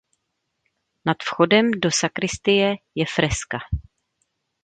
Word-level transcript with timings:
Nad 1.09 1.25
vchodem 1.25 1.69
do 1.83 1.91
sakristie 1.99 2.71
je 3.01 3.09
freska. 3.17 3.63